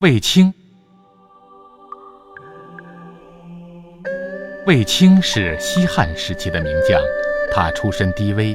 [0.00, 0.52] 卫青，
[4.66, 7.00] 卫青是西汉时期的名将，
[7.50, 8.54] 他出身低微，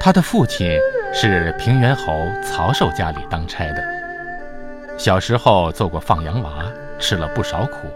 [0.00, 0.76] 他的父亲
[1.14, 6.64] 是平原侯曹寿家里当差的，小时候做过放羊娃，
[6.98, 7.86] 吃了不少苦。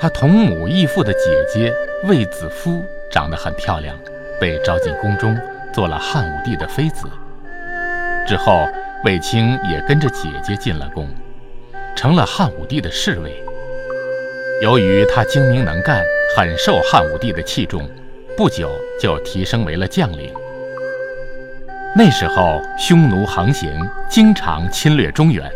[0.00, 1.74] 他同母异父的姐姐
[2.04, 3.94] 卫子夫长得很漂亮，
[4.40, 5.38] 被招进宫中，
[5.74, 7.06] 做了汉武帝的妃子。
[8.26, 8.66] 之后。
[9.04, 11.06] 卫青也跟着姐姐进了宫，
[11.94, 13.44] 成了汉武帝的侍卫。
[14.62, 16.02] 由于他精明能干，
[16.34, 17.86] 很受汉武帝的器重，
[18.34, 20.32] 不久就提升为了将领。
[21.94, 23.70] 那时候，匈奴横行，
[24.08, 25.52] 经常侵略中原，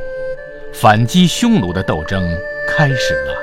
[0.75, 2.23] 反击匈奴的斗争
[2.69, 3.34] 开始了。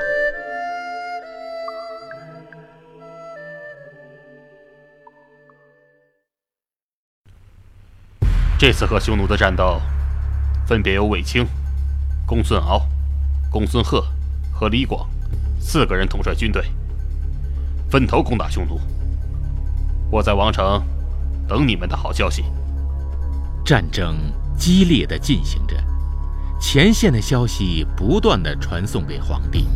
[8.56, 9.80] 这次和匈奴的战斗。
[10.66, 11.46] 分别由卫青、
[12.26, 12.82] 公孙敖、
[13.50, 14.04] 公孙贺
[14.52, 15.08] 和李广
[15.60, 16.64] 四个人统帅军队，
[17.88, 18.80] 分头攻打匈奴。
[20.10, 20.82] 我在王城
[21.46, 22.44] 等你们的好消息。
[23.64, 24.16] 战争
[24.56, 25.76] 激烈的进行着，
[26.60, 29.68] 前线的消息不断的传送给皇帝。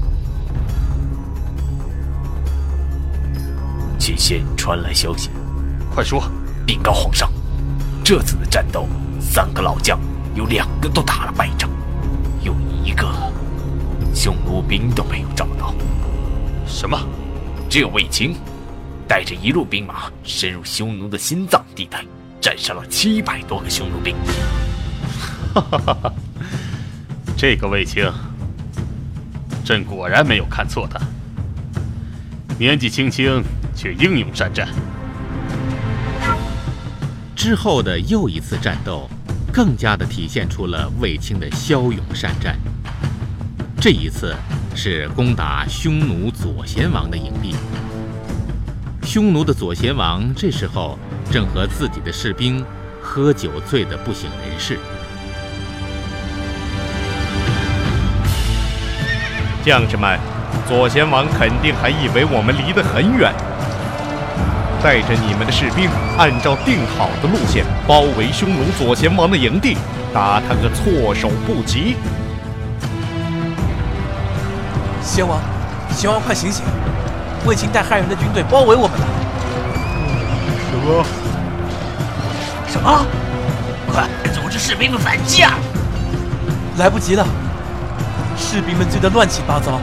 [3.96, 5.30] 前线传来消息，
[5.94, 6.22] 快说！
[6.66, 7.32] 禀告皇上，
[8.04, 8.88] 这次的战斗，
[9.20, 10.00] 三个老将。
[10.34, 11.70] 有两个都打了败仗，
[12.42, 13.06] 有一个
[14.14, 15.74] 匈奴兵都没有找到。
[16.66, 16.98] 什么？
[17.68, 18.34] 只有卫青
[19.06, 22.04] 带着一路兵马深入匈奴的心脏地带，
[22.40, 24.16] 斩杀了七百多个匈奴兵。
[25.54, 26.12] 哈哈哈哈！
[27.36, 28.10] 这个卫青，
[29.64, 30.98] 朕果然没有看错他。
[32.58, 33.42] 年纪轻轻
[33.74, 34.68] 却英勇善战。
[37.36, 39.08] 之后的又一次战斗。
[39.52, 42.56] 更加的体现出了卫青的骁勇善战。
[43.80, 44.34] 这一次
[44.74, 47.54] 是攻打匈奴左贤王的营地。
[49.02, 50.98] 匈奴的左贤王这时候
[51.32, 52.64] 正和自己的士兵
[53.02, 54.78] 喝酒醉得不省人事。
[59.64, 60.18] 将士们，
[60.66, 63.34] 左贤王肯定还以为我们离得很远。
[64.82, 69.76] 带着你们的士兵，按照定好的路线包围匈奴左贤王的营地，
[70.12, 71.96] 打他个措手不及。
[75.02, 75.38] 贤王，
[75.90, 76.64] 贤王快醒醒！
[77.44, 79.06] 卫青带汉人的军队包围我们了。
[80.70, 81.04] 什么？
[82.68, 83.06] 什么？
[83.92, 85.58] 快组织士兵们反击啊！
[86.78, 87.26] 来不及了，
[88.38, 89.78] 士兵们追得乱七八糟。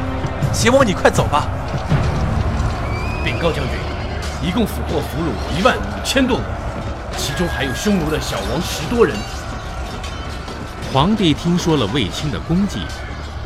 [0.52, 1.46] 贤王，你快走吧。
[3.24, 3.97] 禀告将军。
[4.48, 6.46] 一共俘获俘虏一万五千多人，
[7.18, 9.14] 其中还有匈奴的小王十多人。
[10.94, 12.80] 皇帝听说了卫青的功绩，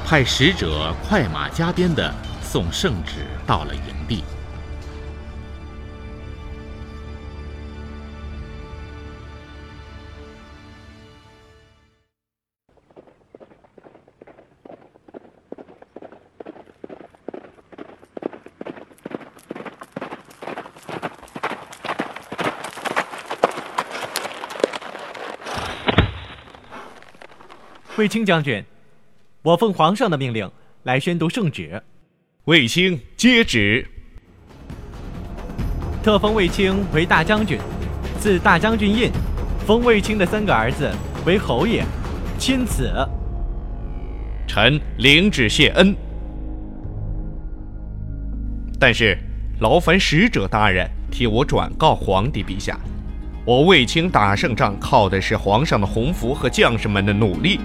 [0.06, 2.13] 派使者快马加鞭的
[2.44, 4.23] 送圣旨到了营地。
[27.97, 28.63] 卫青将军，
[29.41, 30.50] 我奉皇上的命令
[30.84, 31.84] 来宣读圣旨。
[32.46, 33.85] 卫青接旨。
[36.02, 37.59] 特封卫青为大将军，
[38.18, 39.12] 赐大将军印，
[39.68, 40.90] 封卫青的三个儿子
[41.25, 41.84] 为侯爷，
[42.40, 42.90] 钦此。
[44.47, 45.94] 臣领旨谢恩。
[48.79, 49.18] 但是，
[49.59, 52.79] 劳烦使者大人替我转告皇帝陛下，
[53.44, 57.59] 我卫青打胜仗靠的是皇上的洪福和将士们的努力。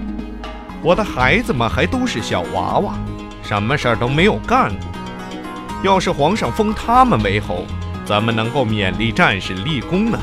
[0.81, 2.95] 我的孩子们还都是小娃娃，
[3.43, 4.87] 什么事儿都没有干过。
[5.83, 7.63] 要是皇上封他们为侯，
[8.03, 10.17] 怎么能够勉励战士立功呢？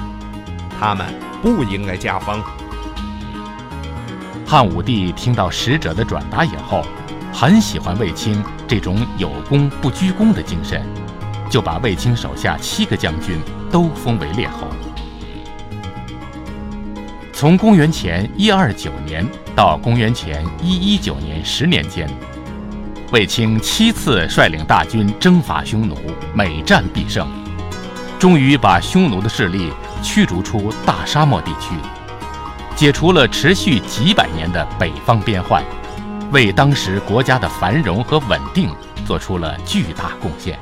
[0.81, 1.07] 他们
[1.41, 2.43] 不应该加封。
[4.45, 6.85] 汉武帝听到使者的转达以后，
[7.33, 10.85] 很喜欢卫青这种有功不居功的精神，
[11.49, 13.39] 就把卫青手下七个将军
[13.71, 14.67] 都封为列侯。
[17.45, 19.23] 从公元前一二九年
[19.55, 22.09] 到公元前一一九年十年间，
[23.13, 25.95] 卫青七次率领大军征伐匈奴，
[26.33, 27.29] 每战必胜，
[28.19, 29.71] 终于把匈奴的势力
[30.03, 31.75] 驱逐出大沙漠地区，
[32.75, 35.63] 解除了持续几百年的北方边患，
[36.33, 38.75] 为当时国家的繁荣和稳定
[39.05, 40.59] 做出了巨大贡献。